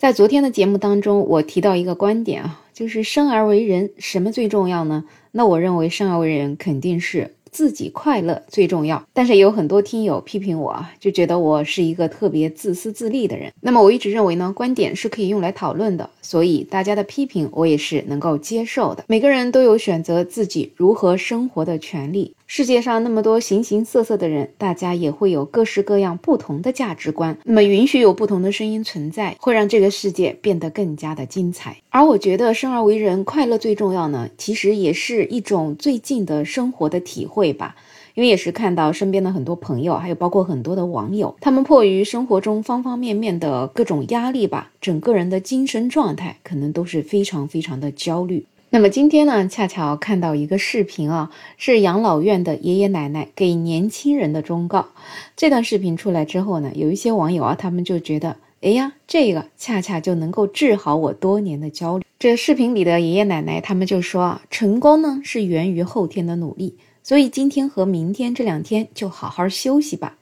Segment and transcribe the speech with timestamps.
[0.00, 5.04] 在昨天的节目当中，我提到一个观点啊，就是生而为人，什么最重要呢？
[5.30, 7.34] 那我认为生而为人肯定是。
[7.50, 13.52] 自己快乐最重要，但是有很多听友批评我啊，就觉得我是一个特别自私自利的人。
[13.60, 19.04] 那么我一直认为呢，观点是可以用来讨论的，所以大家的批评我也是能够接受的。
[19.08, 22.34] 每个人都有选择自己如何生活的权利。
[22.46, 27.38] 世界上那么多形形色色的人，大家也会有各式各样不同的价值观。
[27.44, 31.76] 那么允许有不同的声音存在，会让这个世界变得更加的精彩。
[31.90, 37.74] 而我觉得生而为人，快乐最重要呢，其实也是一种最近的生活的体会会吧。
[38.14, 48.44] 因为也是看到身边的很多朋友，还有包括很多的网友，他们迫于生活中方方面面的各种压力吧，整个人的精神状态可能都是非常非常的焦虑。
[48.70, 54.88] 那么今天呢，恰巧看到一个视频啊，是养老院的爷爷奶奶给年轻人的忠告。
[55.36, 62.04] 这段视频出来之后呢，有一些网友啊，他们就觉得，哎呀，这个恰恰就能够治好我多年的焦虑。
[62.18, 70.16] 这视频里的爷爷奶奶他们就说啊，成功呢是源于后天的努力，所以今天和明天这两天就好好休息吧。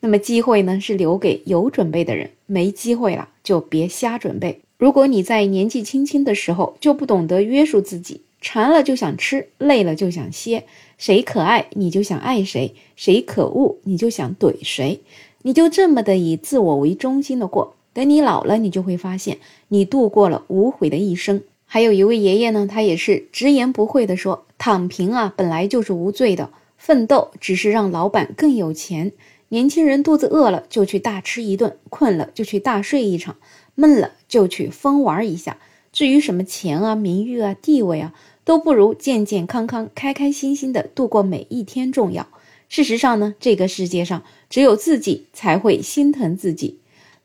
[0.00, 4.60] 那么机会呢是留给有准备的人，没机会了就别瞎准备。
[4.78, 10.64] 如果你在年纪轻轻的时候就不懂得约束自己，馋了就想吃，累了就想歇，
[10.96, 15.00] 谁可爱你就想爱谁，谁可恶你就想怼谁，
[15.42, 19.36] 你就这么的以自我为中心的过，等你老了，你就会发现
[19.68, 21.42] 你度过了无悔的一生。
[21.72, 29.12] 还有一位爷爷呢，他也是直言不讳的说：“躺平啊，本来就是无罪的，奋斗只是让老板更有钱。
[29.50, 33.36] 年轻人肚子饿了就去大吃一顿，困了就去大睡一场。”
[33.76, 35.58] 闷了就去疯玩一下，
[35.92, 38.12] 至于什么钱啊、名誉啊、地位啊，
[38.44, 42.26] 都不如健健康康、开开心心的度过每一天重要。
[42.68, 46.79] 事实上呢，这个世界上只有自己才会心疼自己，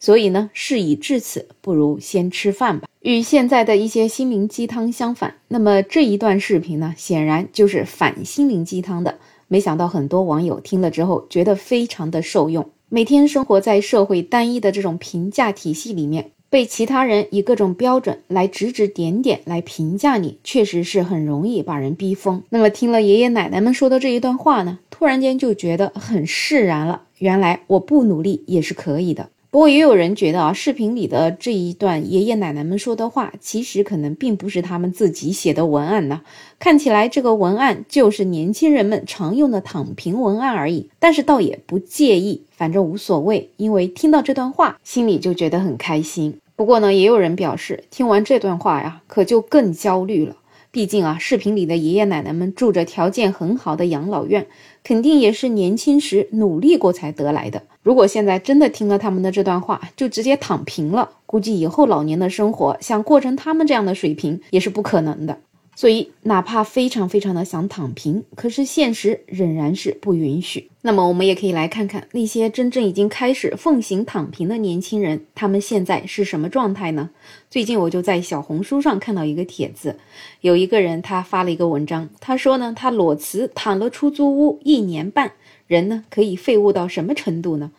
[0.06, 2.88] 所以呢，事已至此，不如先吃饭吧。
[3.02, 9.16] 与现在的一些心灵鸡汤相反，那么这一段视频呢，显然就是反心灵鸡汤的。
[9.48, 12.70] 没想到很多网友听了之后，觉得非常的受用。
[12.88, 16.30] 每天生活在社会单一的这种评价体系里面。
[16.48, 22.44] 被其他人以各种标准来指指点点来评价你，确实是很容易把人逼疯。
[22.50, 27.02] 那么听了爷爷奶奶们说的这一段话呢，突然间就觉得很释然了。
[27.18, 29.28] 原来我不努力也是可以的。
[29.56, 36.24] 不过也有人觉得啊，视频里的这一段爷爷奶奶们说的话，其实可能并不是他们自己写的文案呢。
[36.60, 40.90] 看起来这个文案就是年轻人们常用的躺平文案而已。
[41.00, 46.38] 但是倒也不介意，反正无所谓，因为听到这段话，心里就觉得很开心。
[46.58, 50.36] 不过呢，也有人表示，听完这段话呀，可就更焦虑了。
[50.76, 54.46] 毕竟啊，视频里的爷爷奶奶们住着条件很好的养老院，
[54.84, 57.64] 肯定也是年轻时努力过才得来的。
[57.82, 65.38] 如果现在真的听了他们的这段话，就直接躺平了，估计以后老年的生活想过成他们这样的水平也是不可能的。
[65.76, 70.70] 所以，哪怕非常非常的想躺平，可是现实仍然是不允许。
[70.82, 77.10] 那么，我们也可以来看看那些真正已经开始奉行躺平的年轻人，他们现在是什么状态呢？
[77.50, 79.98] 最近我就在小红书上看到一个帖子，
[80.40, 85.34] 有一个人他发了一个文章，他说呢，他裸辞躺了出租屋一年半，
[85.68, 87.72] 人呢可以废物到什么程度呢？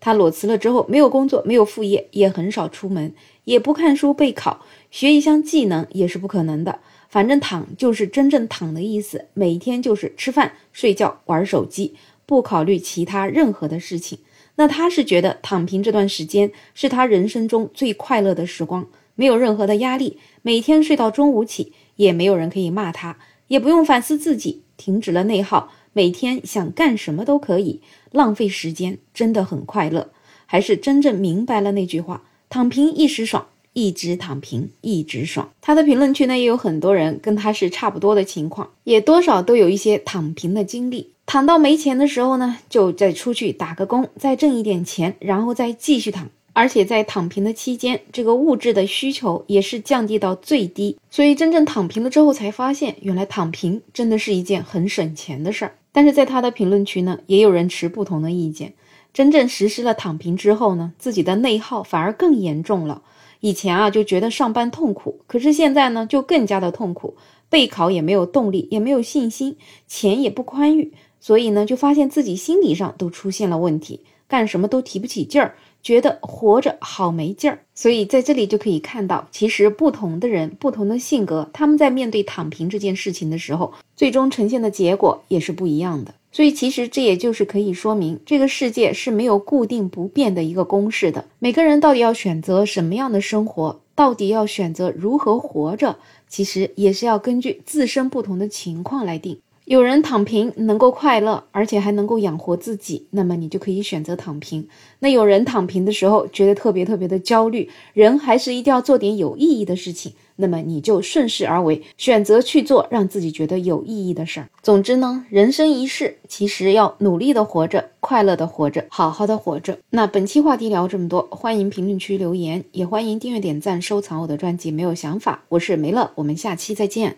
[0.00, 6.80] 他裸辞了之后，没有工作，没有副业，也很少出门，也不看书备考，学一项技能也是不可能的。
[7.14, 11.94] 反正躺就是真正躺的意思，每天就是吃饭、睡觉、玩手机，
[12.26, 14.18] 不考虑其他任何的事情。
[14.56, 23.16] 那他是觉得躺平这段时间是他人生中最快乐的时光，没有任何的压力，每天睡到中午起，也没有人可以骂他，
[23.46, 27.80] 也不用反思自己，停止了内耗，每天想干什么都可以，
[28.10, 30.10] 浪费时间真的很快乐，
[30.46, 33.46] 还是真正明白了那句话：躺平一时爽。
[33.74, 35.50] 一直躺平，一直爽。
[35.60, 41.10] 他的评论区呢，也有很多人跟他是差不多的情况，也多少都有一些躺平的经历。
[41.26, 46.28] 躺到没钱的时候呢，就再出去打个工，再挣一点钱，然后再继续躺。
[46.52, 50.96] 而且在躺平的期间，这个物质的需求也是降低到最低。
[51.10, 55.74] 所以真正躺平了之后，才发现原来躺平真的是一件很省钱的事儿。
[55.90, 58.72] 但是在他的评论区呢，也有人持不同的意见。
[59.12, 63.02] 真正实施了躺平之后呢，自己的内耗反而更严重了。
[63.44, 67.14] 以前啊就觉得上班痛苦，可是现在呢就更加的痛苦，
[67.50, 77.58] 备考也没有动力，也没有信心，钱也不宽裕，所以呢就发现自己心理上都出现了问题，干什么都提不起劲儿，觉得活着好没劲儿。
[77.74, 86.14] 所以在这里就可以看到，其实不同的人、不同的性格，他们在面对躺平这件事情的时候，最终呈现的结果也是不一样的。
[86.34, 91.24] 所以其实这也就是可以说明，这个世界是没有固定不变的一个公式的。
[91.38, 95.96] 每个人到底要选择什么样的生活，到底要选择如何活着，
[96.26, 99.38] 其实也是要根据自身不同的情况来定。
[99.64, 104.68] 有人躺平能够快乐，而且还能够养活自己，那么你就可以选择躺平。
[104.98, 114.48] 那有人躺平的时候觉得特别特别的焦虑，人还是一定要做点有意义的事情，那么你就顺势而为，选择去做让自己觉得有意义的事儿。
[114.62, 119.78] 总之呢，人生一世，其实要努力的活着，快乐的活着，好好的活着。
[119.88, 124.70] 那本期话题聊这么多，欢迎评论区留言，也欢迎订阅、点赞、收藏我的专辑。
[124.70, 127.12] 没有想法，我是梅乐，我们下期再见。